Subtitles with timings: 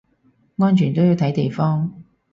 [0.57, 2.03] 安全都要睇地方